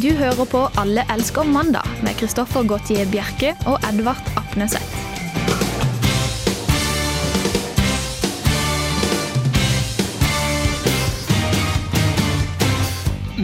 [0.00, 4.94] Du hører på Alle elsker mandag med Kristoffer Gautier Bjerke og Edvard Apneseth.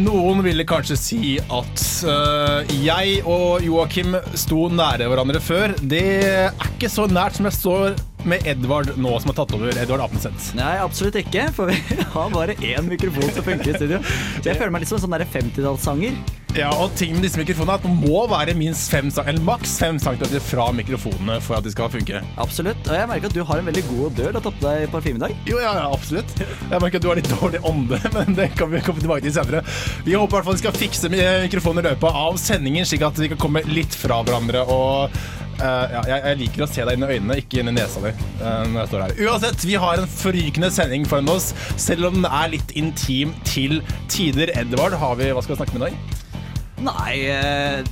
[0.00, 5.76] Noen ville kanskje si at øh, jeg og Joakim sto nære hverandre før.
[5.82, 9.76] Det er ikke så nært som jeg står med Edvard nå, som har tatt over.
[9.76, 10.54] Edvard Apenseth?
[10.56, 14.00] Nei, absolutt ikke, for vi har bare én mikrofon som funker i studio.
[14.40, 16.44] Så jeg føler meg litt som en sånn 50-tallssanger.
[16.56, 19.44] Ja, og tingen med disse mikrofonene er at Man må være minst fem, cm- eller
[19.44, 22.22] maks fem centimeter fra mikrofonene for at de skal funke.
[22.40, 22.80] Absolutt.
[22.88, 24.88] Og jeg merker at du har en veldig god dør Du har tatt på deg
[24.94, 25.36] parfyme i dag.
[25.48, 26.32] Jo, ja, ja, absolutt.
[26.40, 29.36] Jeg merker at du har litt dårlig ånde, men det kan vi komme tilbake til
[29.36, 29.62] senere.
[30.06, 33.04] Vi håper i hvert fall vi skal fikse mikrofonene mikrofonen i løpet av sendingen, slik
[33.06, 34.64] at vi kan komme litt fra hverandre.
[34.68, 35.18] Og
[35.56, 38.02] Uh, ja, jeg, jeg liker å se deg inn i øynene, ikke inn i nesa
[38.04, 38.10] di.
[38.42, 38.76] Uh.
[39.24, 41.46] Uansett, vi har en forrykende sending foran oss,
[41.80, 43.80] selv om den er litt intim til
[44.12, 44.52] tider.
[44.52, 46.25] Edvard, har vi, hva skal vi snakke med i dag?
[46.84, 47.84] Nei eh,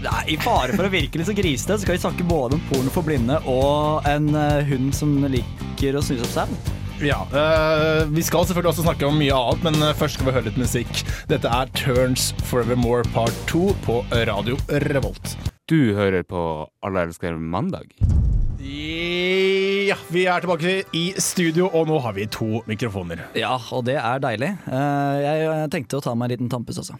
[0.00, 2.62] Nei, I fare for å virke litt så grisete, så skal vi snakke både om
[2.70, 6.76] porno for blinde og en eh, hund som liker å snuse opp sau.
[7.04, 10.48] Ja, øh, Vi skal selvfølgelig også snakke om mye annet, men først skal vi høre
[10.48, 11.04] litt musikk.
[11.28, 14.56] Dette er Turns Forevermore Part 2 på Radio
[14.88, 15.36] Revolt.
[15.68, 16.42] Du hører på
[16.84, 17.92] Alle elsker mandag.
[18.60, 23.22] Ja, vi er tilbake i studio, og nå har vi to mikrofoner.
[23.38, 24.50] Ja, og det er deilig.
[24.68, 26.98] Eh, jeg tenkte å ta meg en liten tampes også.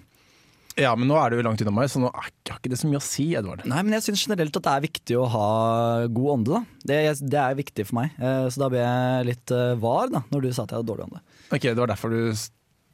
[0.78, 2.88] Ja, men nå er du jo langt unna meg, så nå har ikke det så
[2.88, 3.64] mye å si, Edvard.
[3.68, 5.48] Nei, men jeg syns generelt at det er viktig å ha
[6.06, 6.78] god ånde, da.
[6.86, 7.00] Det,
[7.32, 8.14] det er viktig for meg.
[8.20, 10.90] Eh, Så da ble jeg litt eh, var da, når du sa at jeg hadde
[10.92, 11.22] dårlig ånde.
[11.50, 12.22] Ok, Det var derfor du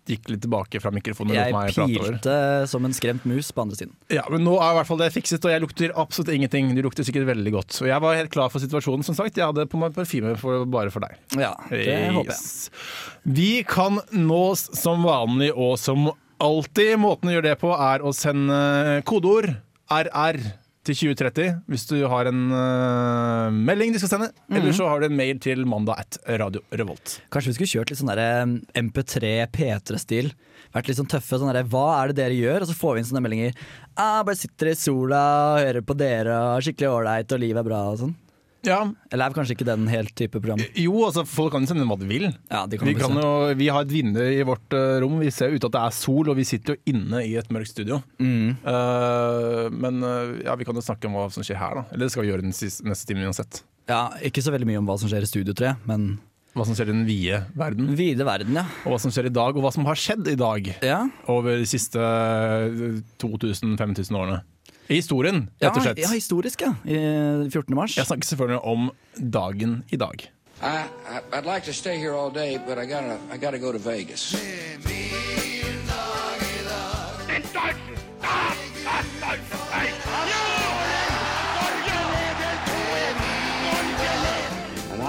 [0.07, 2.35] gikk litt tilbake fra mikrofonen Jeg pilte
[2.71, 3.95] som en skremt mus på andre siden.
[4.15, 6.69] Ja, men nå er i hvert fall det fikset, og jeg lukter absolutt ingenting.
[6.79, 7.75] Du lukter sikkert veldig godt.
[7.83, 9.35] Og jeg var helt klar for situasjonen, som sagt.
[9.37, 10.37] Jeg hadde på meg parfyme
[10.71, 11.19] bare for deg.
[11.35, 12.71] Ja, det håper jeg.
[13.37, 16.95] Vi kan nås som vanlig og som alltid.
[17.01, 19.53] Måten å gjøre det på er å sende kodeord
[19.87, 20.41] RR
[20.87, 24.31] til 2030 hvis du har en uh, melding de skal sende.
[24.47, 24.59] Mm.
[24.61, 27.19] Eller så har du en mail til mandag at Radio Revolt.
[27.33, 30.31] Kanskje vi skulle kjørt litt sånn der MP3 P3-stil.
[30.75, 31.39] Vært litt sånn tøffe.
[31.41, 32.65] Sånn der, Hva er det dere gjør?
[32.65, 33.59] Og så får vi inn sånne meldinger.
[33.95, 35.25] Ah, bare sitter i sola,
[35.57, 38.17] og hører på dere, og er skikkelig ålreit, og livet er bra og sånn.
[38.67, 38.81] Ja,
[39.13, 40.61] Eller er kanskje ikke den helt type program?
[40.75, 42.27] jo, altså folk kan jo sende hva de vil.
[42.51, 45.19] Ja, de kan Vi, kan jo, vi har et vindu i vårt uh, rom.
[45.23, 47.71] Vi ser ut at det er sol, og vi sitter jo inne i et mørkt
[47.73, 48.01] studio.
[48.19, 48.57] Mm.
[48.67, 51.87] Uh, men uh, ja, vi kan jo snakke om hva som skjer her, da.
[51.95, 53.63] Eller det skal vi gjøre den siste, neste timen uansett.
[53.87, 56.17] Ja, ikke så veldig mye om hva som skjer i studio, tror jeg, men
[56.57, 57.91] Hva som skjer i den vide verden.
[57.95, 58.65] vide verden, ja.
[58.87, 61.59] Og hva som skjer i dag, og hva som har skjedd i dag Ja, over
[61.61, 62.01] de siste
[63.23, 64.41] 2000-5000 årene.
[64.89, 65.99] I historien, ja, rett og slett.
[65.99, 66.75] ja historisk, ja.
[66.85, 66.97] I
[67.51, 67.75] 14.
[67.75, 67.97] mars.
[67.97, 70.29] Jeg snakker selvfølgelig om dagen i dag.
[70.63, 73.73] I, I I'd like to stay here all day, but I gotta I gotta go
[73.73, 74.35] to Vegas.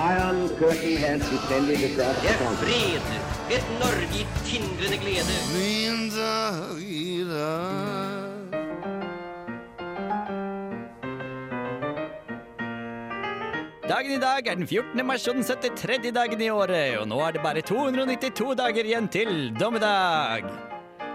[0.08, 3.02] Iron curtain has descended across the Det er fred.
[3.56, 5.34] Et Norge i tindrende glede.
[13.88, 15.00] Dagen i dag er den 14.
[15.08, 16.10] mars og den 73.
[16.12, 20.44] dagen i året, og nå er det bare 292 dager igjen til dommedag.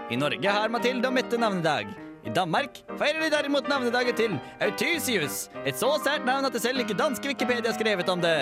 [0.09, 1.91] I Norge har Mathilde og Mette navnedag.
[2.25, 6.81] I Danmark feirer de derimot navnedagen til Autusius, et så sært navn at det selv
[6.81, 8.33] ikke danske Wikipedia har skrevet om det.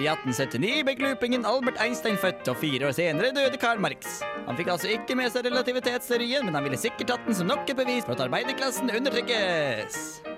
[0.00, 4.22] I 1879 ble glupingen Albert Einstein født, og fire år senere døde Karl Marx.
[4.48, 7.68] Han fikk altså ikke med seg relativitetsteorien, men han ville sikkert tatt den som nok
[7.68, 10.31] et bevis for at arbeiderklassen undertrykkes.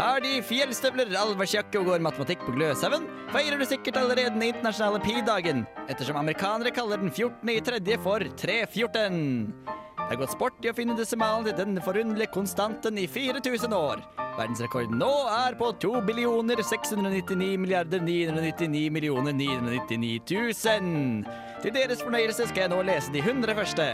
[0.00, 3.02] Har de fjellstøvler, allværsjakke og går matematikk på Gløshaugen,
[3.34, 7.50] feirer du sikkert allerede den internasjonale pi-dagen, ettersom amerikanere kaller den 14.
[7.52, 9.52] i tredje for 314.
[9.66, 14.00] Det har gått sport i å finne desimalen til denne forunderlige konstanten i 4000 år.
[14.38, 21.24] Verdensrekorden nå er på 2 billioner 699 milliarder 999 millioner 999 000.
[21.60, 23.90] Til deres fornøyelse skal jeg nå lese de 100 første.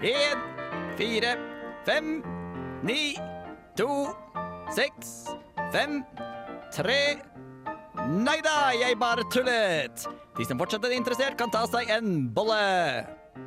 [0.00, 0.46] 1,
[0.96, 1.40] 4,
[1.92, 2.14] 5,
[2.88, 3.02] 9,
[3.76, 4.04] 2,
[4.74, 5.14] seks,
[5.72, 6.02] fem,
[6.74, 7.00] tre
[8.06, 10.04] Nei da, jeg bare tullet!
[10.36, 13.06] De som fortsatt er interessert, kan ta seg en bolle.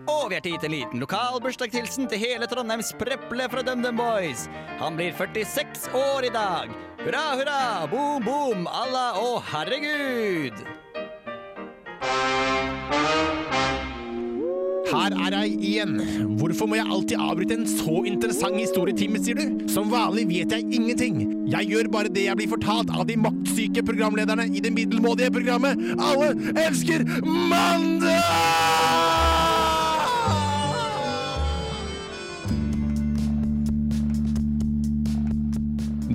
[0.10, 4.02] Og vi har tid til en liten lokal bursdagshilsen til hele Trondheims preple fra DumDum
[4.02, 4.48] Boys.
[4.82, 6.74] Han blir 46 år i dag.
[7.06, 7.62] Hurra, hurra,
[7.94, 10.66] boom, boom, Allah og herregud!
[14.90, 15.98] Her er jeg igjen.
[16.40, 19.68] Hvorfor må jeg alltid avbryte en så interessant historietime, sier du?
[19.72, 21.22] Som vanlig vet jeg ingenting.
[21.50, 25.82] Jeg gjør bare det jeg blir fortalt av de maktsyke programlederne i det middelmådige programmet
[25.98, 26.34] Alle
[26.68, 28.99] elsker mandag!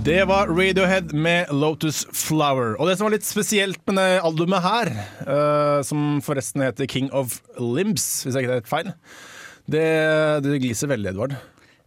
[0.04, 2.74] Det var Radiohead med Lotus Flower.
[2.76, 4.90] Og det som var litt spesielt med det albumet her,
[5.24, 8.90] uh, som forresten heter King of Limbs, hvis jeg ikke tar feil,
[9.64, 9.86] det,
[10.44, 11.38] det gliser veldig, Edvard.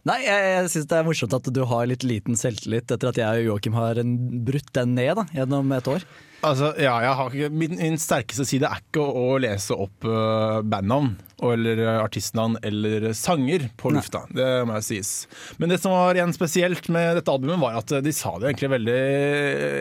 [0.06, 3.18] Nei, jeg, jeg syns det er morsomt at du har litt liten selvtillit etter at
[3.18, 3.98] jeg og Joakim har
[4.46, 6.06] brutt den ned da, gjennom et år.
[6.46, 10.60] Altså, ja, jeg har min, min sterkeste side er ikke å, å lese opp uh,
[10.62, 14.22] bandnavn eller uh, artistnavn eller sanger på lufta.
[14.30, 15.10] Det må jeg sies.
[15.58, 18.52] Men det som var igjen spesielt med dette albumet, var at uh, de sa det
[18.52, 19.00] egentlig veldig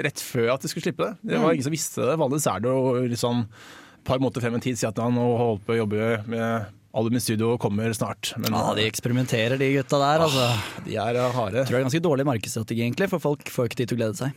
[0.08, 1.30] rett før at de skulle slippe det.
[1.30, 2.18] Det var ingen som visste det.
[2.18, 5.78] Vanligvis er det jo et par måneder frem en tid si at han holdt på
[5.78, 8.34] å jobbe med album i studio kommer snart.
[8.42, 10.26] Men Ja, De eksperimenterer, de gutta der.
[10.26, 10.48] altså.
[10.88, 11.64] de er uh, harde.
[11.68, 14.18] Tror det er ganske dårlig markedsstrategi, egentlig, for folk får ikke tid til å glede
[14.20, 14.34] seg.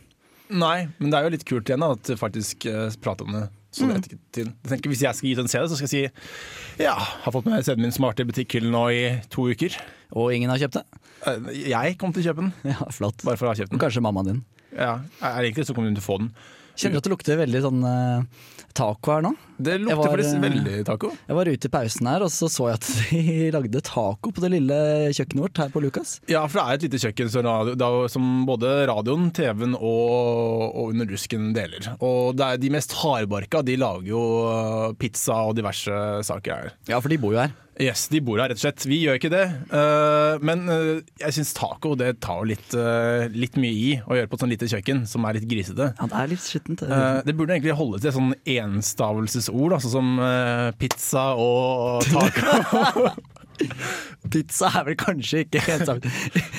[0.51, 3.47] Nei, men det er jo litt kult igjen da, at faktisk uh, prate om det.
[3.71, 3.91] Så Mm.
[3.95, 7.31] er tenker, hvis jeg skal gi ut en CD, så skal jeg si ja, har
[7.33, 9.77] fått med CD-en min smarte i butikkhyllen nå i to uker.
[10.19, 10.83] Og ingen har kjøpt det?
[11.31, 13.23] Eh, Jeg kommer til å kjøpe den, Ja, flott.
[13.23, 13.79] bare for å ha kjøpt den.
[13.79, 14.41] Kanskje mammaen din.
[14.75, 16.33] Ja, er egentlig så kommer hun til å få den.
[16.75, 18.27] Kjenner du at det lukter veldig sånn uh,
[18.75, 19.37] taco her nå?
[19.61, 21.13] Det lukter var, faktisk eh, veldig taco.
[21.29, 24.45] Jeg var ute i pausen her, og så så jeg at de lagde taco på
[24.45, 24.81] det lille
[25.17, 26.17] kjøkkenet vårt her på Lukas.
[26.31, 30.67] Ja, for det er et lite kjøkken så radio, da, som både radioen, TV-en og,
[30.71, 31.93] og Under rusken deler.
[32.03, 35.97] Og det er de mest hardbarka de lager jo uh, pizza og diverse
[36.27, 36.79] saker her.
[36.91, 37.55] Ja, for de bor jo her.
[37.81, 38.85] Yes, de bor her rett og slett.
[38.89, 39.45] Vi gjør ikke det.
[39.73, 44.29] Uh, men uh, jeg syns taco det tar litt, uh, litt mye i å gjøre
[44.29, 45.89] på et sånt lite kjøkken som er litt grisete.
[45.97, 46.85] Ja, det er litt skittent.
[46.85, 47.01] det.
[47.25, 53.11] Det burde egentlig holde til sånn enstavelsesord, da, sånn som uh, pizza og taco.
[54.33, 56.07] Pizza er vel kanskje ikke helt sant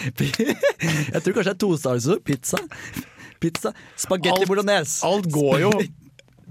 [0.21, 2.21] Jeg tror kanskje det er tostavelsesord.
[2.27, 2.59] Pizza.
[3.41, 3.71] Pizza.
[3.97, 4.99] Spagetti Alt- bolognese.
[5.07, 5.71] Alt går jo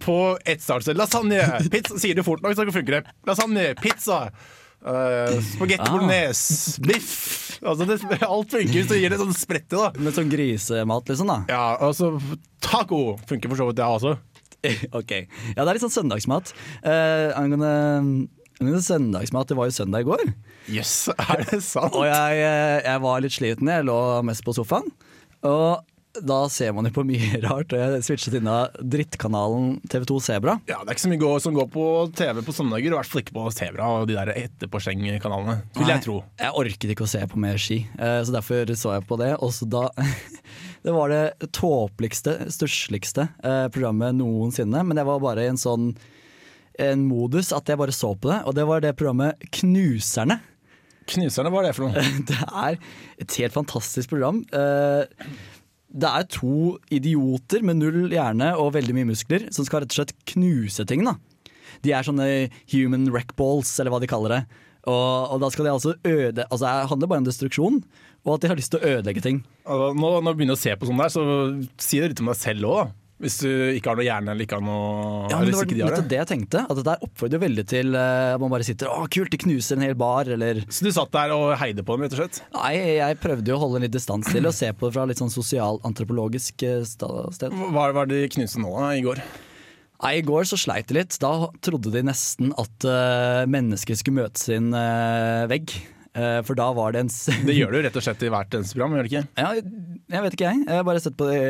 [0.01, 0.17] på
[0.49, 0.95] ettstavelse.
[0.97, 1.43] Lasagne!
[1.71, 3.15] Pizza, sier du fort nok, så funker det.
[3.29, 4.23] Lasagne, pizza,
[4.81, 5.91] uh, spagetti Ah.
[5.93, 7.61] bolognese, biff.
[7.61, 9.91] Altså, det, alt funker hvis du gir det sånn sprette da.
[10.01, 11.43] Med sånn grisemat, liksom, da.
[11.53, 12.15] Ja, altså
[12.65, 14.17] Taco funker for så vidt, det også.
[14.99, 15.13] Ok.
[15.57, 16.53] Ja, det er litt sånn søndagsmat.
[16.85, 17.71] Eh, angående,
[18.61, 20.25] angående søndagsmat, det var jo søndag i går.
[20.71, 21.95] Jøss, yes, er det sant?
[21.97, 24.91] Og jeg, eh, jeg var litt sliten, jeg lå mest på sofaen.
[25.49, 25.87] Og
[26.27, 27.71] da ser man jo på mye rart.
[27.73, 30.57] Og jeg switchet av drittkanalen TV2 Sebra.
[30.69, 31.85] Ja, Det er ikke så mye gå- som går på
[32.19, 36.03] TV på søndager, i hvert fall ikke på Sebra og de der etterpåsleng-kanalene, vil jeg
[36.05, 36.19] tro.
[36.43, 39.33] Jeg orket ikke å se på mer ski, eh, så derfor så jeg på det.
[39.41, 39.87] Og så da
[40.85, 44.81] Det var det tåpeligste, stussligste eh, programmet noensinne.
[44.87, 45.91] Men jeg var bare i en sånn
[46.81, 50.39] en modus at jeg bare så på det, og det var det programmet Knuserne.
[51.11, 52.05] Knuserne, hva er det for noe?
[52.31, 52.79] Det er
[53.21, 54.41] et helt fantastisk program.
[54.55, 55.03] Eh,
[55.91, 59.99] Det er to idioter med null hjerne og veldig mye muskler som skal rett og
[60.01, 61.03] slett knuse ting.
[61.05, 61.17] da.
[61.83, 62.29] De er sånne
[62.73, 64.43] human wreckballs, eller hva de kaller det.
[64.89, 67.83] Og, og da skal de altså øde Altså Det handler bare om destruksjon,
[68.25, 69.43] og at de har lyst til å ødelegge ting.
[69.65, 71.25] Altså, nå, når du begynner å se på sånn der, så
[71.81, 72.97] si det litt om deg selv òg, da.
[73.21, 75.77] Hvis du ikke har noe hjerne eller ikke har noe Ja, men Det var ikke
[75.77, 76.63] de nettopp det jeg tenkte.
[76.65, 79.77] At dette oppfordrer jo veldig til eh, at man bare sitter Å, kult, de knuser
[79.77, 82.41] en hel bar, eller Så du satt der og heide på dem, rett og slett?
[82.57, 85.05] Nei, jeg prøvde jo å holde en litt distanse til og se på det fra
[85.11, 87.53] litt sånn sosialantropologisk eh, sted.
[87.77, 89.21] Hva var det de knuste nå da, i går?
[90.01, 91.17] Nei, I går så sleit de litt.
[91.21, 91.31] Da
[91.61, 95.75] trodde de nesten at uh, mennesker skulle møte sin uh, vegg.
[96.17, 97.11] Uh, for da var det en
[97.47, 99.27] Det gjør du rett og slett i hvert eneste program, gjør det ikke?
[99.39, 99.51] ja,
[100.17, 100.65] Jeg vet ikke, jeg.
[100.67, 101.43] Jeg har bare sett på det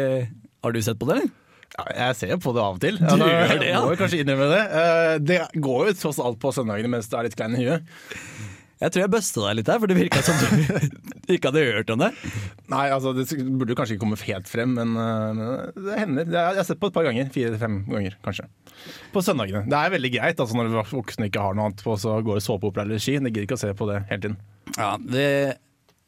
[0.67, 1.31] Har du sett på det, eller?
[1.71, 2.97] Ja, jeg ser jo på det av og til.
[3.01, 3.81] Ja, Du da- gjør det, ja.
[3.87, 4.63] Må jo kanskje innrømme det.
[4.83, 7.87] Eh, Det går jo tross alt på søndagene mens du er litt klein i huet.
[8.81, 10.47] Jeg tror jeg busta deg litt her, for det virka som du
[11.35, 12.09] ikke hadde hørt om det.
[12.73, 13.27] Nei, altså det
[13.61, 16.31] burde kanskje ikke komme helt frem, men, eh, men det hender.
[16.31, 17.29] Er, jeg har sett på et par ganger.
[17.35, 18.49] Fire-fem ganger, kanskje.
[19.13, 19.67] På søndagene.
[19.69, 22.47] Det er veldig greit altså når voksne ikke har noe annet på, så går det
[22.47, 23.19] såpeopera eller ski.
[23.21, 24.41] Det gidder ikke å se på det hele tiden.
[24.79, 25.27] Ja, det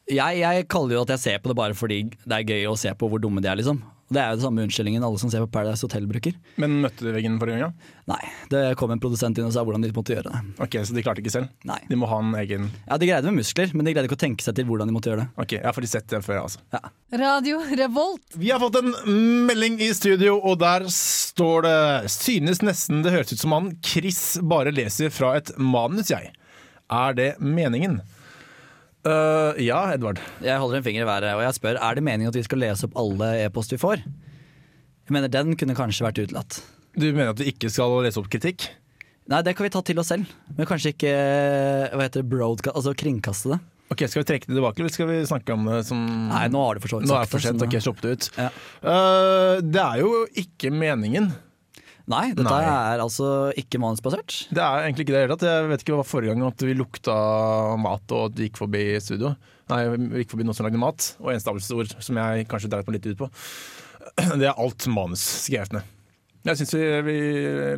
[0.09, 2.79] jeg, jeg kaller jo at jeg ser på det bare fordi det er gøy å
[2.79, 3.79] se på hvor dumme de er, liksom.
[4.11, 6.35] Det er jo det samme unnskyldningen alle som ser på Paradise Hotel bruker.
[6.61, 7.71] Men møtte du veggen forrige gang?
[7.71, 7.93] Ja?
[8.11, 8.19] Nei,
[8.51, 10.41] det kom en produsent inn og sa hvordan de måtte gjøre det.
[10.65, 11.47] Ok, Så de klarte ikke selv?
[11.65, 11.79] Nei.
[11.87, 14.23] De må ha en egen Ja, De greide med muskler, men de greide ikke å
[14.25, 15.29] tenke seg til hvordan de måtte gjøre det.
[15.39, 16.61] Ok, jeg har faktisk sett det før, altså.
[16.75, 16.81] Ja.
[17.23, 18.25] Radio Revolt.
[18.35, 18.91] Vi har fått en
[19.47, 21.77] melding i studio, og der står det
[22.13, 26.33] Synes nesten det høres ut som han Chris bare leser fra et manus, jeg.
[26.91, 28.01] Er det meningen?
[29.03, 30.21] Øh, ja, Edvard.
[30.43, 32.61] Jeg holder en finger i været og jeg spør er det meningen at vi skal
[32.63, 34.03] lese opp alle e-post vi får.
[35.03, 36.61] Jeg mener Den kunne kanskje vært utelatt.
[36.95, 38.69] Du mener at du ikke skal lese opp kritikk?
[39.27, 41.11] Nei, det kan vi ta til oss selv, men kanskje ikke
[41.93, 43.59] hva heter det, broadcast, altså kringkaste det.
[43.93, 45.99] Ok, Skal vi trekke det tilbake, eller skal vi snakke om det som
[46.31, 47.63] Nei, nå har du for så vidt Nå er det sagt for sent.
[47.63, 48.29] Ok, slopp det ut.
[48.39, 48.49] Ja.
[48.81, 51.29] Uh, det er jo ikke meningen.
[52.11, 52.63] Nei, dette Nei.
[52.67, 54.41] er altså ikke manusbasert.
[54.51, 55.45] Det er egentlig ikke det hele tatt.
[55.47, 57.15] Jeg vet ikke hva forrige gang at vi lukta
[57.79, 59.31] mat og at vi gikk forbi studio.
[59.71, 62.97] Nei, vi gikk forbi noen som lagde mat, og enstavelsesord som jeg kanskje dreit meg
[62.99, 63.29] litt ut på.
[64.41, 65.91] Det er alt manus skrevet ned.
[66.43, 67.17] Jeg syns vi, vi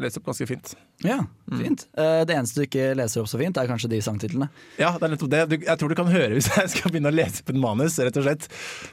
[0.01, 0.73] leser opp ganske fint.
[1.03, 1.59] Ja, Mm.
[1.61, 1.83] fint.
[1.95, 4.47] Eh, Det eneste du ikke leser opp så fint, er kanskje de sangtitlene.
[4.79, 5.41] Ja, det er nettopp det.
[5.49, 7.99] Du, jeg tror du kan høre hvis jeg skal begynne å lese på en manus,
[8.01, 8.47] rett og slett.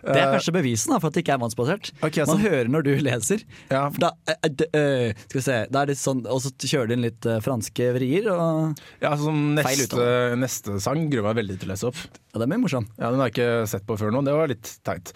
[0.04, 1.92] Det er Eh, kanskje bevisen for at det ikke er mannsbasert.
[2.04, 2.42] Ok, Man sånn.
[2.44, 3.44] hører når du leser.
[3.70, 3.88] Ja.
[3.96, 7.20] Da, eh, skal vi se, da er det sånn, Og så kjører du inn litt
[7.40, 9.32] franske vrier, og Ja, altså,
[9.64, 11.96] Feil neste, neste sang gruer meg veldig til å lese opp.
[11.96, 12.86] ja, det er mye morsom.
[13.00, 15.12] Ja, Den har jeg ikke sett på før nå, det var litt teit.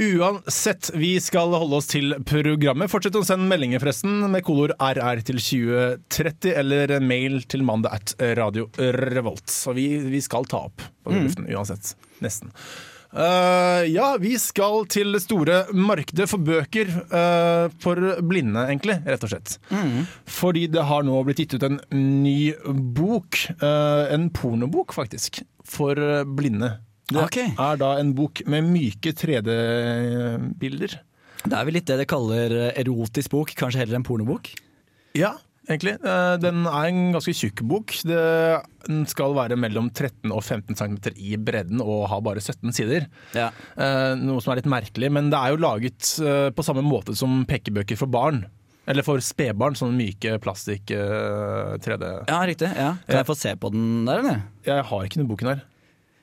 [0.00, 2.88] Uansett, vi skal holde oss til programmet.
[2.88, 8.14] Fortsett å sende meldinger forresten med kolor RR til 2030, eller mail til mandag at
[8.38, 9.48] Radio Revolt.
[9.50, 11.94] Så vi, vi skal ta opp på luften uansett.
[12.24, 12.52] Nesten.
[13.10, 19.24] Uh, ja, vi skal til det store markedet for bøker uh, for blinde, egentlig, rett
[19.26, 19.56] og slett.
[20.30, 25.98] Fordi det har nå blitt gitt ut en ny bok, Uh, en pornobok faktisk, for
[25.98, 26.72] eh, blinde.
[27.10, 27.52] Det okay.
[27.58, 30.96] er da en bok med myke 3D-bilder.
[31.40, 34.52] Det er vel litt det det kaller eh, erotisk bok, kanskje heller en pornobok.
[35.18, 35.34] Ja,
[35.72, 35.94] egentlig.
[36.02, 37.94] Eh, Den er en ganske tjukk bok.
[38.06, 43.06] Den skal være mellom 13 og 15 cm i bredden og ha bare 17 sider.
[43.36, 43.50] Ja.
[43.76, 47.16] Eh, Noe som er litt merkelig, men det er jo laget eh, på samme måte
[47.18, 48.44] som pekebøker for barn.
[48.90, 52.06] Eller for spedbarn, sånne myke plastikk eh, 3D.
[52.30, 52.70] ja, riktig.
[52.74, 52.94] Ja.
[53.06, 54.40] Kan jeg få se på den der, eller?
[54.66, 55.60] Jeg har ikke den boken her.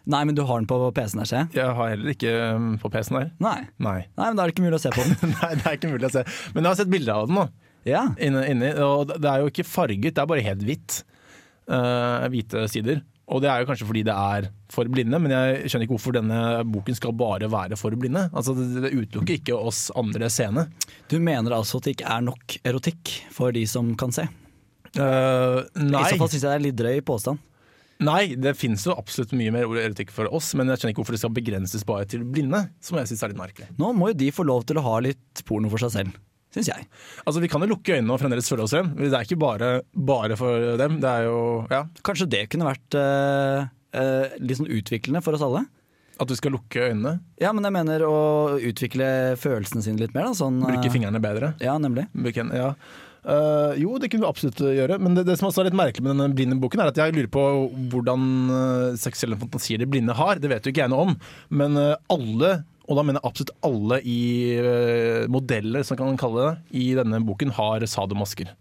[0.08, 1.48] Nei, men du har den på PC-en her, ser jeg.
[1.60, 3.32] Jeg har heller ikke um, på PC-en her.
[3.44, 3.58] Nei.
[3.84, 3.98] Nei.
[4.16, 5.34] Nei, men da er det ikke mulig å se på den.
[5.36, 6.24] Nei, det er ikke mulig å se.
[6.56, 7.44] Men jeg har sett bilder av den nå.
[7.88, 8.08] Ja.
[8.20, 11.02] Inne, inne, og det er jo ikke farget, det er bare helt hvitt.
[11.68, 13.02] Uh, hvite sider.
[13.28, 16.16] Og det er jo kanskje fordi det er for blinde, men jeg skjønner ikke hvorfor
[16.16, 16.38] denne
[16.72, 18.30] boken skal bare være for blinde.
[18.32, 20.68] Altså, det, utelukker ikke oss andre seende.
[21.12, 24.30] Du mener altså at det ikke er nok erotikk for de som kan se?
[24.96, 26.06] Uh, nei.
[26.06, 27.44] I så fall syns jeg det er litt drøy påstand.
[28.08, 31.18] nei, det finnes jo absolutt mye mer erotikk for oss, men jeg skjønner ikke hvorfor
[31.18, 33.68] det skal begrenses bare til blinde, som jeg syns er litt merkelig.
[33.82, 36.20] Nå må jo de få lov til å ha litt porno for seg selv,
[36.58, 36.90] syns jeg.
[37.24, 38.92] Altså, Vi kan jo lukke øynene og fremdeles følge oss igjen.
[38.98, 41.00] Det er ikke bare, bare for dem.
[41.04, 41.40] Det er jo
[41.72, 43.66] ja, Kanskje det kunne vært uh,
[43.98, 45.68] uh, litt sånn utviklende for oss alle?
[46.18, 47.20] at du skal lukke øynene.
[47.38, 48.16] Ja, men jeg mener å
[48.58, 50.32] utvikle følelsene sine litt mer.
[50.32, 51.52] Da, sånn, uh, Bruke fingrene bedre.
[51.62, 52.08] Ja, nemlig.
[52.18, 52.72] Bruke ja.
[53.28, 56.06] Uh, jo, det kunne vi absolutt gjøre, men det, det som også er litt merkelig
[56.06, 57.44] med denne blinde boken, er at jeg lurer på
[57.92, 60.40] hvordan uh, seksuelle fantasier de blinde har.
[60.40, 61.18] Det vet jo ikke jeg noe om,
[61.52, 62.54] men uh, alle,
[62.88, 64.20] og da mener jeg absolutt alle i
[64.64, 68.54] uh, modeller, som kan kalle det, i denne boken har sadomasker.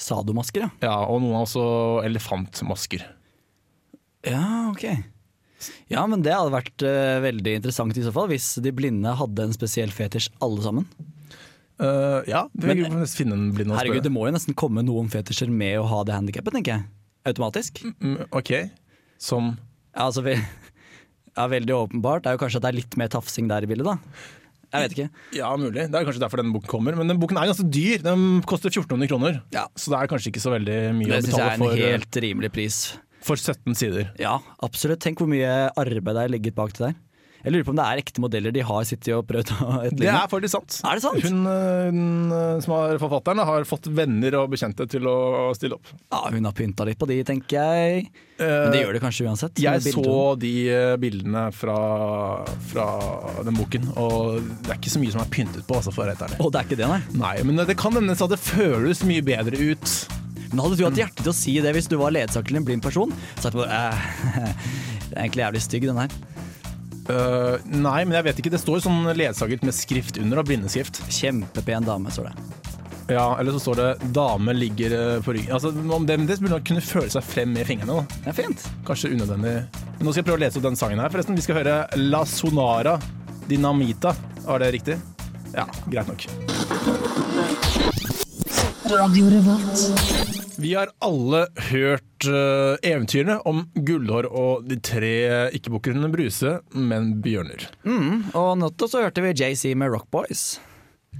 [0.00, 0.70] Sadomasker, ja.
[0.86, 1.64] Ja, og noen har også
[2.06, 3.02] elefantmasker.
[4.30, 4.84] Ja, ok.
[5.92, 9.44] Ja, men det hadde vært uh, veldig interessant i så fall, hvis de blinde hadde
[9.48, 10.86] en spesiell fetisj alle sammen.
[11.80, 14.84] Uh, ja, vi Men- kan nesten finne en blind Herregud, det må jo nesten komme
[14.84, 16.88] noen fetisjer med å ha det handikappet, tenker jeg.
[17.28, 17.82] Automatisk.
[18.00, 18.54] Mm, ok,
[19.20, 19.54] som
[19.90, 20.38] Ja, altså, ve
[21.40, 22.24] ja, veldig åpenbart.
[22.26, 24.28] Det er jo kanskje at det er litt mer tafsing der i bildet, da.
[24.70, 25.08] Jeg vet ikke.
[25.34, 25.88] Ja, mulig.
[25.90, 26.94] Det er kanskje derfor denne boken kommer.
[26.94, 28.04] Men den boken er ganske dyr.
[28.06, 29.40] Den koster 1400 kroner.
[29.54, 29.64] Ja.
[29.74, 31.80] Så det er kanskje ikke så veldig mye Det å syns jeg er en eh,
[31.90, 32.76] helt rimelig pris.
[33.26, 34.12] for 17 sider.
[34.22, 35.02] Ja, absolutt.
[35.02, 36.94] Tenk hvor mye arbeid det er ligget bak det der.
[37.40, 40.08] Jeg lurer på om det er ekte modeller de har sittet og prøvd å Det
[40.10, 40.78] er faktisk sant.
[40.84, 41.24] Er det sant?
[41.24, 45.16] Hun, eh, hun eh, som er forfatteren, har fått venner og bekjente til å
[45.56, 45.92] stille opp.
[46.12, 48.10] Ja, hun har pynta litt på de, tenker jeg.
[48.40, 49.60] Men det gjør det kanskje uansett.
[49.60, 51.80] Jeg så de eh, bildene fra,
[52.70, 52.86] fra
[53.46, 56.08] den boken, og det er ikke så mye som er pyntet på, altså, for å
[56.08, 57.02] være helt det er ikke det, nei.
[57.20, 59.94] Nei, men det kan hende at det føles mye bedre ut.
[60.50, 62.66] Men hadde du hatt hjerte til å si det hvis du var ledsager til en
[62.66, 63.12] blind person?
[63.38, 64.54] Så jeg bare, eh,
[65.10, 66.12] Det er egentlig jævlig stygg, den her.
[67.10, 68.52] Eh, nei, men jeg vet ikke.
[68.54, 71.02] Det står sånn ledsaget med skrift under, og blindeskrift.
[71.12, 72.34] Kjempepen dame, står det.
[73.10, 75.52] Ja, eller så står det 'dame ligger eh, på ryggen'.
[75.52, 77.98] Altså, om det, det burde nok kunne føle seg frem med fingrene.
[77.98, 78.20] da.
[78.22, 78.66] Det er fint.
[78.86, 79.54] Kanskje unødvendig.
[79.98, 81.10] Men nå skal jeg prøve å lese opp den sangen her.
[81.10, 83.00] Forresten, Vi skal høre La Sonara
[83.50, 84.14] Dinamita.
[84.46, 85.00] Var det riktig?
[85.54, 87.89] Ja, greit nok.
[90.58, 95.12] Vi har alle hørt uh, eventyrene om Gullhår og de tre
[95.54, 97.68] ikke-bukkene Bruse, men bjørner.
[98.34, 100.58] Og nettopp så hørte vi JC med Rock Boys.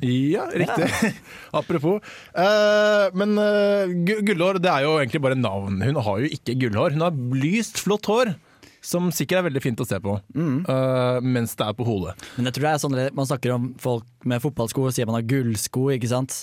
[0.03, 1.13] Ja, riktig.
[1.61, 2.03] Apropos.
[2.35, 5.79] Uh, men uh, Gullhår det er jo egentlig bare navn.
[5.87, 6.99] Hun har jo ikke gullhår.
[6.99, 8.35] Hun har lyst, flott hår.
[8.83, 12.15] Som sikkert er veldig fint å se på, eh, mens det er på hodet.
[12.39, 15.19] Men jeg tror det er sånn man snakker om folk med fotballsko og sier man
[15.19, 16.39] har gullsko, ikke sant.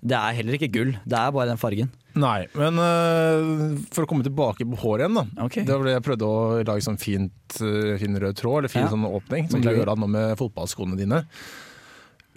[0.00, 1.88] Det er heller ikke gull, det er bare den fargen.
[2.18, 5.44] Nei, men uh, for å komme tilbake på håret igjen, da.
[5.46, 5.64] Okay.
[5.66, 8.84] Det var det jeg prøvde å lage sånn fint, uh, fin rød tråd, eller fin
[8.86, 8.90] Ja.
[8.94, 11.24] sånn åpning, som du gjør nå med fotballskoene dine.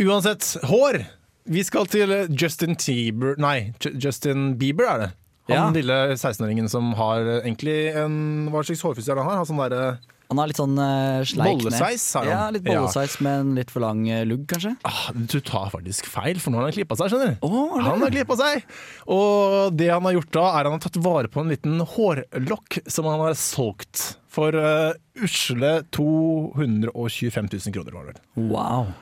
[0.01, 1.03] Uansett, hår!
[1.51, 5.10] Vi skal til Justin Tieber Nei, Justin Bieber er det.
[5.50, 5.82] Han Ja.
[5.82, 9.38] lille 16-åringen som har eh, egentlig en Hva slags hårfrisyre han har?
[9.41, 9.98] Han sånn derre
[10.32, 11.60] Han har litt sånn uh, sleik.
[11.60, 12.32] Bollesveis har han.
[12.32, 14.72] Ja, litt bollesveis med en litt for lang uh, lugg, kanskje.
[14.88, 17.52] ah, Du tar faktisk feil, for nå har han klippa seg, skjønner du.
[17.52, 18.64] Er han har klippa seg!
[19.12, 22.80] Og det han har gjort da, er han har tatt vare på en liten hårlokk
[22.88, 27.92] som han har solgt for uh, usle 225 000 kroner.
[28.00, 28.22] Var det.
[28.40, 28.48] vel.
[28.56, 28.94] Wow.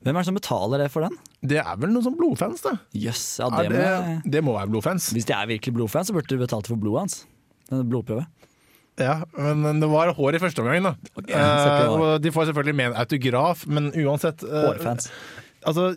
[0.00, 1.14] Hvem er det som betaler det for den?
[1.40, 2.74] det er vel noen sånn blodfans, det.
[2.96, 5.06] Yes, ja, det det, må det må være blodfans.
[5.16, 7.14] Hvis de er virkelig blodfans, så burde du betalt for blodet hans.
[7.70, 8.26] Denne blodprøve.
[9.00, 10.94] Ja, men det var hår i første omgang, da.
[11.16, 15.10] Okay, Eh, de får selvfølgelig med en autograf, men uansett eh, Hårfans.
[15.66, 15.96] Altså,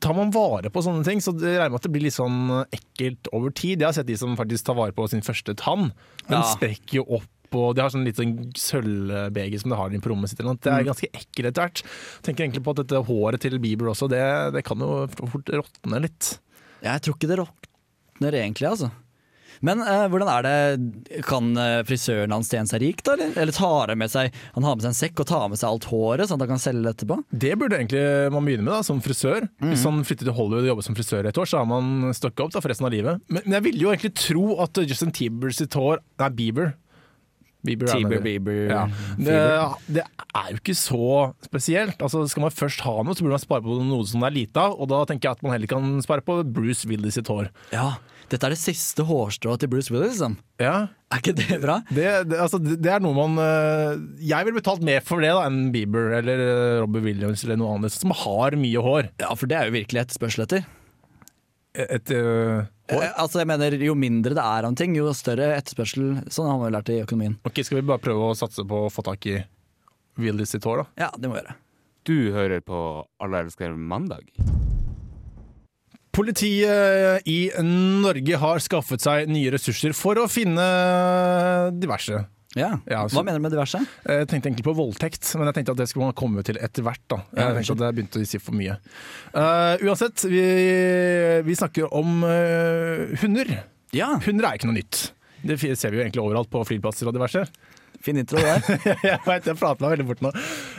[0.00, 2.50] tar man vare på sånne ting, så det regner med at det blir litt sånn
[2.68, 3.80] ekkelt over tid.
[3.80, 5.92] Jeg har sett de som faktisk tar vare på sin første tann.
[6.28, 6.42] Den Ja.
[6.52, 10.10] sprekker jo opp, og de har sånn litt sånn sølvbeger som de har i på
[10.12, 10.38] rommet sitt.
[10.38, 10.86] Det er Mm.
[10.92, 11.82] ganske ekkelt etter hvert.
[12.22, 16.00] Tenker egentlig på at dette håret til Bieber også, det, det kan jo fort råtne
[16.02, 16.38] litt.
[16.82, 18.90] Jeg tror ikke det råtner egentlig, altså.
[19.64, 23.14] Men eh, hvordan er det Kan eh, frisøren hans tjene seg rik, da?
[23.16, 25.60] Eller, eller tar han med seg Han har med seg en sekk og tar med
[25.60, 27.18] seg alt håret, sånn at han kan selge det etterpå?
[27.30, 29.46] Det burde egentlig man begynne med da, som frisør.
[29.62, 29.70] Mm.
[29.72, 32.46] Hvis han flytter til Hollywood og jobber som frisør et år, så har man stokka
[32.46, 33.22] opp da, for resten av livet.
[33.30, 36.74] Men, men jeg ville jo egentlig tro at Justin Tieber sitt hår Nei, Bieber.
[37.66, 38.20] Bieber, er Tiber.
[38.22, 38.82] Bieber, Ja.
[39.18, 39.36] Det,
[39.96, 41.98] det er jo ikke så spesielt.
[42.02, 44.36] Altså, skal man først ha noe, så burde man spare på noe som det er
[44.36, 44.76] lite av.
[44.78, 47.50] Og da tenker jeg at man heller kan spare på Bruce Willis sitt hår.
[47.74, 47.96] Ja,
[48.32, 50.36] dette er det siste hårstrået til Bruce Willis, liksom.
[50.62, 51.76] Ja, Er ikke det bra?
[51.90, 55.44] det, det, altså, det er noe man øh, Jeg ville betalt mer for det da
[55.46, 59.12] enn Bieber eller øh, Robbie Williams eller noe annet som har mye hår.
[59.22, 60.66] Ja, for det er jo virkelig et spørsel etter.
[61.76, 63.02] Et, øh, hår.
[63.04, 66.22] Eh, Altså, jeg mener, Jo mindre det er om ting, jo større etterspørsel.
[66.32, 67.36] Sånn har man jo lært i økonomien.
[67.46, 69.38] Ok, Skal vi bare prøve å satse på å få tak i
[70.18, 71.06] Willis sitt hår, da?
[71.06, 71.58] Ja, det må vi gjøre.
[72.06, 72.78] Du hører på
[73.20, 74.30] Alle elsker mandag.
[76.16, 80.64] Politiet i Norge har skaffet seg nye ressurser for å finne
[81.76, 82.22] diverse.
[82.56, 83.82] Ja, Ja, Hva mener du med diverse?
[84.08, 86.86] Jeg tenkte egentlig på voldtekt, men jeg tenkte at det skulle man komme til etter
[86.86, 87.02] hvert.
[87.12, 87.18] da.
[87.36, 88.78] Jeg tenkte at det begynte å si for mye.
[89.36, 90.40] Uh, uansett, vi,
[91.44, 93.52] vi snakker om uh, hunder.
[93.92, 95.10] Ja, Hunder er ikke noe nytt.
[95.46, 97.44] Det ser vi jo egentlig overalt på flyplasser og diverse.
[98.00, 98.64] fin intro der.
[99.04, 100.32] jeg vet, jeg prater meg veldig bort nå.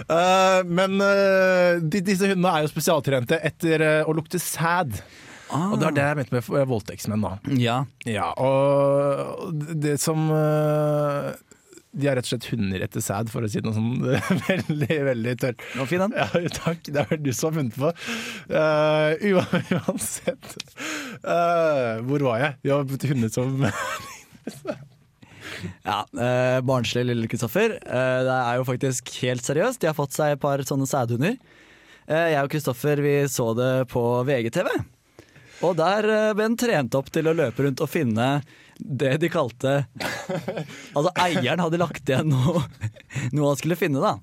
[0.10, 4.98] Uh, men eh, de, disse hundene er jo spesialtrente etter eh, å lukte sæd.
[5.50, 5.70] Ah.
[5.72, 7.36] Og det er det jeg mente med eh, voldtektsmenn, da.
[7.62, 11.30] Ja, Ja, og det som eh,
[11.98, 14.04] De har rett og slett hunder etter sæd, for å si noe sånn
[14.50, 15.64] veldig, veldig tørt.
[15.80, 16.18] Nå fin den.
[16.20, 16.28] Ja,
[16.60, 16.84] takk.
[16.86, 17.94] Det er vel du som har funnet på.
[18.48, 19.14] Uh,
[19.78, 20.54] uansett.
[21.24, 22.54] uh, hvor var jeg?
[22.72, 23.58] Har hunder som
[25.84, 27.78] Ja, eh, Barnslig lille Kristoffer.
[27.82, 29.82] Eh, det er jo faktisk helt seriøst.
[29.82, 31.38] De har fått seg et par sånne sædhunder.
[32.08, 34.70] Eh, jeg og Kristoffer vi så det på VGTV.
[35.66, 38.28] Og der eh, ble den trent opp til å løpe rundt og finne
[38.78, 39.72] det de kalte
[40.98, 42.62] Altså eieren hadde lagt igjen noe,
[43.34, 44.18] noe han skulle finne, da.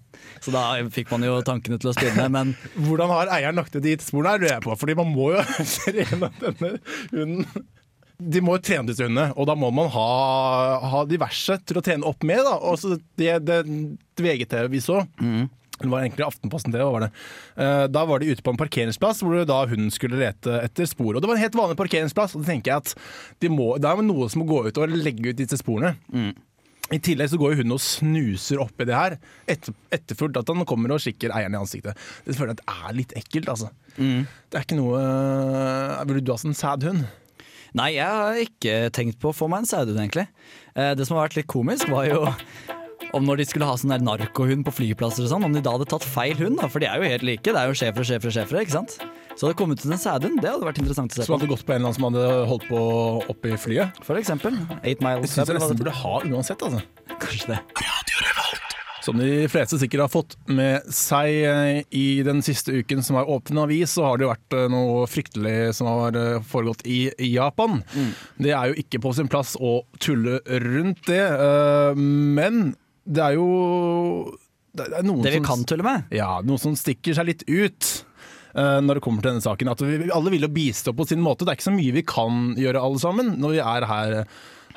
[0.45, 3.83] Så da fikk man jo tankene til å spinne, men Hvordan har eieren lagt ut
[3.85, 4.77] de sporene lurer jeg på.
[4.79, 5.43] Fordi man må jo
[5.75, 6.75] trene denne
[7.11, 7.65] hunden.
[8.15, 10.07] De må jo trene disse hundene, og da må man ha,
[10.87, 12.45] ha diverse til å trene opp med.
[12.47, 12.55] Da.
[12.63, 15.01] Og så det, det, det VGTV vi så,
[15.81, 17.11] det var egentlig Aftenposten TV, var det.
[17.57, 21.15] Eh, Da var de ute på en parkeringsplass hvor da hun skulle lete etter spor.
[21.17, 22.95] Og det var en helt vanlig parkeringsplass, og da tenker jeg at
[23.41, 25.97] de må, det er noe som må gå ut og legge ut disse sporene.
[26.93, 29.15] I tillegg så går hun og snuser oppi det her,
[29.49, 31.97] etter, etterfulgt at han kommer og skikker eieren i ansiktet.
[32.27, 33.71] Det føler jeg at er litt ekkelt, altså.
[33.97, 35.01] Det er ikke noe
[36.05, 37.07] Ville du hatt en sæd hund?
[37.75, 40.29] Nei, jeg har ikke tenkt på å få meg en sædhund, egentlig.
[40.77, 42.21] Eh, Det som har vært litt komisk, var jo
[43.15, 45.75] om når de skulle ha sånn der narkohund på flyplasser og sånn, om de da
[45.77, 47.45] hadde tatt feil hund, da, for de er jo helt like.
[47.47, 48.99] Det er jo schæfere, schæfere, schæfere, ikke sant?
[49.35, 51.51] Så hadde det kommet ut en sædhund, det hadde vært interessant å se Som hadde
[51.51, 52.83] gått på en eller annen som hadde holdt på
[53.35, 54.05] oppi flyet?
[54.07, 54.61] For eksempel.
[54.83, 56.85] Eight Mile Det syns jeg nesten burde ha uansett, altså.
[57.19, 57.63] Kanskje det.
[59.05, 63.29] Som de fleste sikkert har fått med seg eh, i den siste uken som er
[63.29, 67.11] åpen avis, så har det jo vært eh, noe fryktelig som har eh, foregått i
[67.35, 67.83] Japan.
[68.41, 71.21] Det er jo ikke på sin plass å tulle rundt det,
[72.01, 72.73] men
[73.07, 73.47] det er jo
[74.75, 76.09] Det er noen Det vi som kan tulle med.
[76.15, 77.91] Ja, noe som stikker seg litt ut
[78.57, 79.71] eh, når det kommer til denne saken.
[79.71, 81.45] At vi, alle vil jo bistå på sin måte.
[81.47, 84.17] Det er ikke så mye vi kan gjøre alle sammen når vi er her,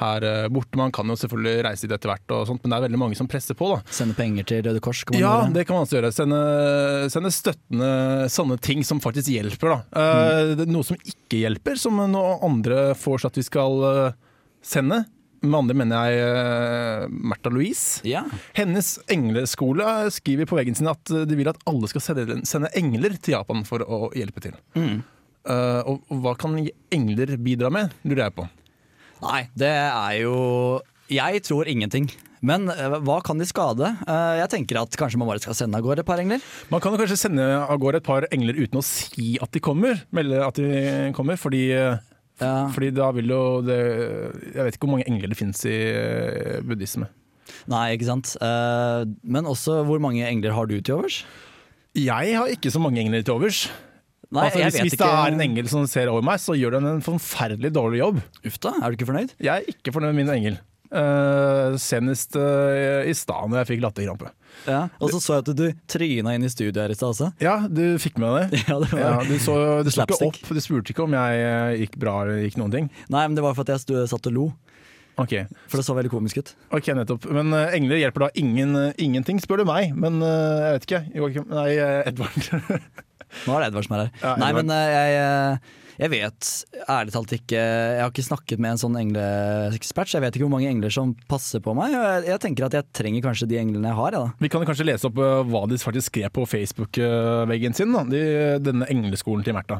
[0.03, 0.77] her eh, borte.
[0.77, 3.17] Man kan jo selvfølgelig reise dit etter hvert, og sånt, men det er veldig mange
[3.17, 3.71] som presser på.
[3.73, 3.79] da.
[3.89, 5.01] Sende penger til Røde Kors.
[5.07, 5.53] Kan man Ja, gjøre.
[5.57, 6.13] det kan man også gjøre.
[6.13, 6.43] Sende,
[7.17, 7.91] sende støttende
[8.37, 9.73] sånne ting som faktisk hjelper.
[9.73, 9.81] Da.
[9.97, 13.87] Eh, er noe som ikke hjelper, som noe andre får seg at vi skal
[14.61, 15.05] sende.
[15.49, 18.01] Med andre mener jeg uh, Märtha Louise.
[18.07, 18.23] Ja.
[18.57, 23.17] Hennes engleskole skriver på veggen sin at eh, de vil at alle skal sende, engler
[23.17, 24.57] til Japan for å hjelpe til.
[24.77, 25.01] Mm.
[25.47, 26.59] Uh, og, hva kan
[26.91, 28.47] engler bidra med, lurer jeg på.
[29.23, 30.37] Nei, det er jo
[31.09, 32.09] Jeg tror ingenting.
[32.45, 33.89] Men eh, hva kan de skade?
[34.05, 36.43] Eh, jeg tenker at kanskje man bare skal sende av gårde et par engler.
[36.71, 39.63] Man kan jo kanskje sende av gårde et par engler uten å si at de
[39.63, 40.03] kommer.
[40.15, 41.97] Melde at de kommer, fordi, eh,
[42.37, 42.67] Ja.
[42.69, 43.77] fordi da vil jo det
[44.53, 47.07] Jeg vet ikke hvor mange engler det finnes i eh, buddhisme.
[47.71, 48.35] Nei, ikke sant.
[48.43, 51.23] Eh, Men også hvor mange engler har du til overs?
[51.97, 53.63] Jeg har ikke så mange engler til overs.
[54.29, 56.77] Nei, altså, hvis, vet hvis det er en engel som ser over meg, så gjør
[56.77, 58.17] den en forferdelig dårlig jobb.
[58.45, 59.31] Uff da, er du ikke fornøyd?
[59.39, 60.57] Jeg er ikke fornøyd med min engel.
[60.87, 64.29] Eh, senest uh, i stad da jeg fikk latterkrampe.
[64.67, 64.85] Ja.
[65.03, 67.27] Og så så jeg at du tryna inn i studio her i stad også.
[67.43, 68.61] Ja, du fikk med det.
[68.69, 71.73] Ja, det var Ja, du så, du ikke opp, du spurte ikke om jeg eh,
[71.83, 72.87] gikk bra eller gikk noen ting.
[73.11, 74.45] Nei, men det var for at jeg stod, satt og lo.
[75.17, 75.33] Ok,
[75.65, 76.53] For det så veldig komisk ut.
[76.77, 77.25] ok, nettopp.
[77.33, 79.89] Men uh, engler hjelper da ingen, uh, ingenting, spør du meg.
[79.97, 80.29] Men uh,
[80.61, 81.01] jeg vet ikke.
[81.17, 81.71] Joakim- Nei,
[82.05, 82.37] Edvard.
[83.47, 84.11] Nå er det Edvard som er her.
[84.21, 85.17] Ja, Nei, men jeg,
[85.97, 86.49] jeg vet
[86.93, 90.45] ærlig talt ikke Jeg har ikke snakket med en sånn engleekspert, så jeg vet ikke
[90.45, 91.95] hvor mange engler som passer på meg.
[91.95, 94.17] Jeg, jeg tenker at jeg trenger kanskje de englene jeg har.
[94.17, 94.45] Jeg, da.
[94.45, 97.95] Vi kan kanskje lese opp eh, hva de faktisk skrev på Facebook-veggen sin.
[97.97, 98.03] Da.
[98.11, 98.21] De,
[98.61, 99.79] denne engleskolen til Märtha.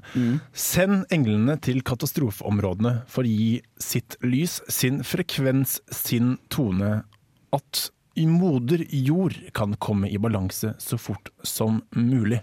[0.58, 7.03] Send englene til katastrofeområdene for å gi sitt lys, sin frekvens, sin tone.
[7.56, 7.88] At
[8.25, 12.41] moder jord kan komme i balanse så fort som mulig.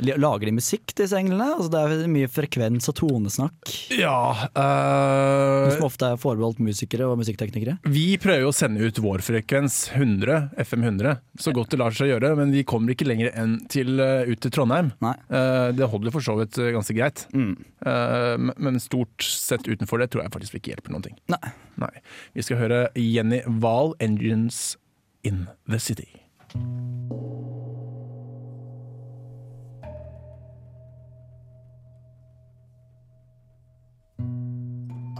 [0.00, 1.46] Lager de musikk, disse englene?
[1.56, 3.72] Altså, det er mye frekvens og tonesnakk.
[3.98, 7.78] Ja eh, Som ofte er forbeholdt musikere og musikkteknikere.
[7.90, 11.96] Vi prøver jo å sende ut vår frekvens, 100, FM 100, så godt det lar
[11.96, 12.32] seg gjøre.
[12.38, 14.92] Men vi kommer ikke lenger enn til, eh, ut til Trondheim.
[15.04, 17.26] Eh, det holder for så vidt ganske greit.
[17.34, 17.52] Mm.
[17.80, 21.16] Uh, men- men stort sett utenfor det tror jeg faktisk ikke hjelper noen ting.
[21.32, 21.52] Nei.
[21.80, 21.92] Nei.
[22.34, 24.76] Vi skal høre Jenny Wahl, 'Engines
[25.24, 26.08] in the City'.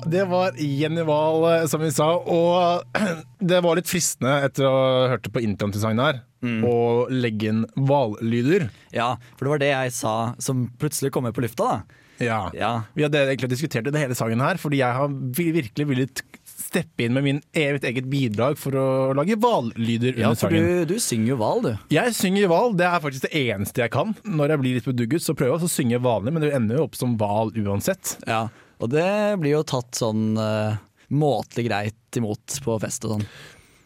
[0.07, 2.09] Det var Jenny Wahl, eh, som vi sa.
[2.19, 2.85] Og
[3.53, 6.21] det var litt fristende, etter å ha hørt på introdesignet her,
[6.65, 6.77] å
[7.13, 8.71] legge inn hvallyder.
[8.97, 11.99] Ja, for det var det jeg sa som plutselig kom med på lufta, da.
[12.21, 12.41] Ja.
[12.53, 12.71] Ja.
[12.93, 17.15] Vi hadde egentlig diskutert det hele sangen her, fordi jeg har virkelig villet steppe inn
[17.17, 18.85] med min evig eget bidrag for å
[19.17, 20.67] lage hvallyder Ja, under for sangen.
[20.85, 21.71] du, du synger jo hval, du.
[21.97, 24.13] Jeg synger hval, det er faktisk det eneste jeg kan.
[24.29, 26.85] Når jeg blir litt bedugget, så prøver jeg å synge vanlig, men det ender jo
[26.91, 28.19] opp som hval uansett.
[28.29, 28.45] Ja.
[28.81, 30.79] Og det blir jo tatt sånn uh,
[31.12, 33.27] måtelig greit imot på fest og sånn.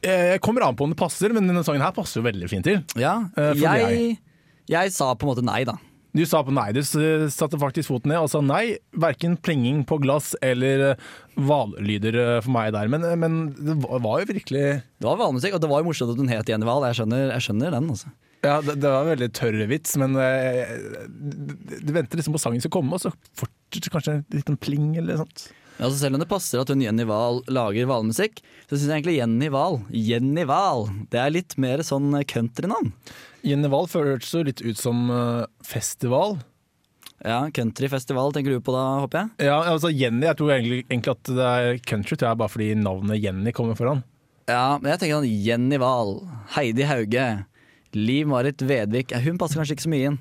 [0.05, 2.67] Jeg kommer an på om det passer, men denne sangen her passer jo veldig fint
[2.69, 2.83] til.
[3.01, 4.17] Ja, Eh, for jeg,
[4.69, 5.79] jeg sa på en måte nei, da.
[6.15, 8.77] Du sa på nei, du satte faktisk foten ned og sa nei.
[9.03, 12.91] Verken plinging på glass eller eh, hvallyder eh, for meg der.
[12.93, 16.15] Men, men det var var jo virkelig Det var hvalmusikk, og det var jo morsomt
[16.15, 16.87] at hun het Jenny Wahl.
[16.87, 18.13] Jeg jeg skjønner den, altså.
[18.45, 20.75] Ja, det, det var en veldig tørr vits, men eh,
[21.09, 25.17] du, venter liksom på sangen skal komme, og så fortsetter kanskje en liten pling eller
[25.17, 25.47] noe sånt.
[25.75, 29.17] Altså Selv om det passer at hun Jenny Wahl lager hvalmusikk, så syns jeg egentlig
[29.17, 32.93] Jenny Wahl Jenny Wahl, det er litt mer sånn countrynavn.
[33.45, 36.39] Jenny Wahl føles jo litt ut som eh, festival.
[37.25, 39.49] Ja, countryfestival tenker du på da, håper jeg?
[39.49, 42.71] Ja, altså Jenny, jeg tror egentlig, egentlig at det er country, tror jeg bare fordi
[42.77, 44.05] navnet Jenny kommer foran.
[44.45, 46.19] Ja, men jeg tenker sånn Jenny Wahl,
[46.53, 47.29] Heidi Hauge,
[47.99, 50.21] Liv Marit Vedvik Hun passer kanskje ikke så mye inn.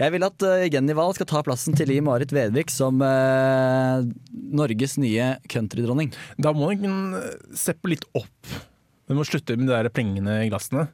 [0.00, 4.06] Jeg vil at eh, Jenny Wahl skal ta plassen til Liv Marit Vedvik som eh,
[4.32, 6.14] Norges nye countrydronning.
[6.40, 7.18] Da må hun
[7.52, 8.54] steppe litt opp.
[9.10, 10.86] Hun må slutte med de der plengende glassene.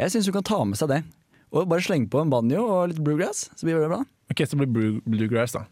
[0.00, 1.02] Jeg syns hun kan ta med seg det.
[1.50, 4.04] Og bare slenge på en banjo og litt bluegrass, så blir det bra.
[4.30, 5.64] Ok, så blir blue, bluegrass, da.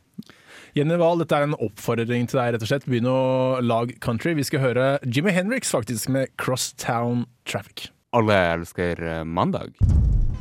[0.77, 2.87] Jenny Wahl, dette er en oppfordring til deg, rett og slett.
[2.89, 3.21] Begynn å
[3.65, 4.35] lage country.
[4.39, 7.89] Vi skal høre Jimmy Henriks faktisk med Crosstown Traffic.
[8.17, 9.75] Alle elsker eh, mandag.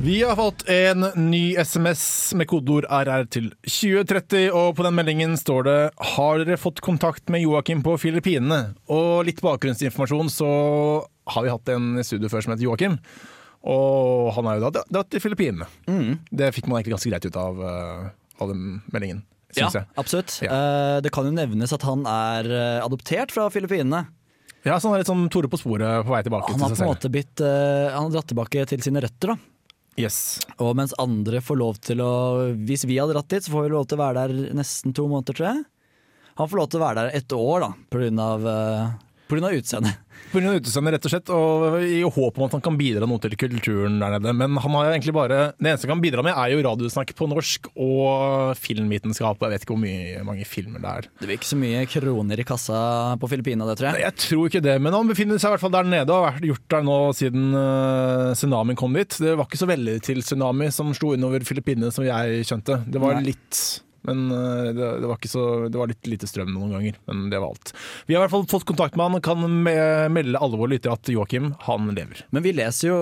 [0.00, 5.34] Vi har fått en ny SMS med kodeord RR til 2030, og på den meldingen
[5.36, 11.42] står det 'Har dere fått kontakt med Joakim på Filippinene?' Og litt bakgrunnsinformasjon, så har
[11.42, 12.98] vi hatt en i studio før som heter Joakim.
[13.64, 15.66] Og han er jo da dratt til Filippinene.
[16.32, 19.84] Det fikk man egentlig ganske greit ut av, eh, av den meldingen, syns jeg.
[19.98, 20.40] absolutt.
[20.40, 20.52] Ja.
[20.54, 24.06] Eh, det kan jo nevnes at han er adoptert fra Filippinene.
[24.68, 26.84] Ja, så han er litt sånn Tore på sporet på vei tilbake Han har på
[26.84, 29.38] en måte blitt uh, Han har dratt tilbake til sine røtter, da.
[29.98, 30.38] Yes.
[30.62, 32.12] Og mens andre får lov til å
[32.68, 35.08] Hvis vi hadde dratt dit, så får vi lov til å være der nesten to
[35.10, 35.64] måneder, tror jeg.
[36.38, 38.84] Han får lov til å være der et år, da, grunn av eh,
[39.28, 39.50] Pga.
[39.54, 39.98] utseendet.
[40.28, 43.32] Av utseendet, rett og slett, og i håp om at han kan bidra noe til
[43.38, 44.32] kulturen der nede.
[44.36, 47.28] Men han har egentlig bare Det eneste han kan bidra med, er jo radiosnakk på
[47.30, 49.40] norsk og filmvitenskap.
[49.40, 51.08] Jeg vet ikke hvor mye, mange filmer det er.
[51.22, 52.82] Det blir ikke så mye kroner i kassa
[53.20, 54.04] på Filippinene, det tror jeg.
[54.08, 56.32] Jeg tror ikke det, men han befinner seg i hvert fall der nede og har
[56.34, 59.16] vært- gjort der nå siden uh, tsunamien kom dit.
[59.22, 62.82] Det var ikke så veldig til tsunami som slo innover Filippinene, som jeg skjønte.
[62.90, 63.30] Det var Nei.
[63.32, 67.28] litt men uh, det, det, var så, det var litt lite strøm noen ganger, men
[67.32, 67.72] det var alt.
[68.08, 69.46] Vi har i hvert fall fått kontakt med han og kan
[70.18, 72.24] melde alle våre lyttere at Joakim, han lever.
[72.34, 73.00] Men vi leser jo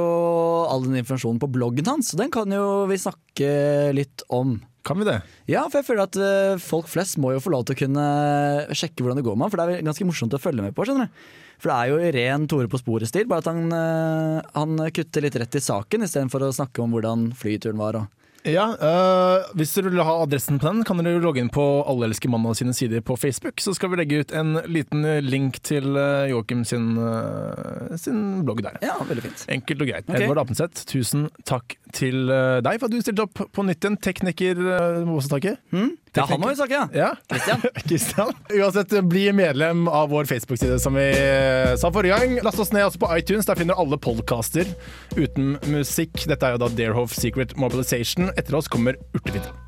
[0.67, 3.53] all den informasjonen på bloggen hans, så den kan jo vi snakke
[3.97, 4.59] litt om.
[4.87, 5.19] Kan vi det?
[5.51, 8.05] Ja, for jeg føler at eh, folk flest må jo få lov til å kunne
[8.71, 10.87] sjekke hvordan det går med ham, for det er ganske morsomt å følge med på,
[10.87, 11.25] skjønner du.
[11.57, 15.39] For det er jo ren Tore på sporet-stil, bare at han, eh, han kutter litt
[15.43, 17.99] rett i saken istedenfor å snakke om hvordan flyturen var.
[17.99, 18.26] Og.
[18.47, 22.07] Ja, øh, Hvis dere vil ha adressen på den, kan dere logge inn på Alle
[22.11, 23.59] elsker mandag sine sider på Facebook.
[23.61, 26.95] Så skal vi legge ut en liten link til øh, Joakim sin,
[27.99, 28.79] sin blogg der.
[28.87, 29.47] Ja, veldig fint.
[29.51, 30.07] Enkelt og greit.
[30.09, 30.23] Okay.
[30.23, 33.99] Edvard Apenseth, tusen takk til deg for at du stilte opp på nytt igjen.
[34.03, 34.63] Tekniker
[35.07, 35.57] må også takke.
[36.17, 36.87] Ja, han må vi snakke, ja.
[36.97, 37.57] Ja.
[37.87, 38.33] Kristian.
[38.57, 42.39] Uansett, bli medlem av vår Facebook-side, som vi eh, sa forrige gang.
[42.47, 43.49] Last oss ned også på iTunes.
[43.49, 44.71] Der finner du alle podkaster
[45.17, 46.25] uten musikk.
[46.25, 48.33] Dette er jo da Darehoff Secret Mobilization.
[48.37, 49.66] Etter oss kommer Urtefitte.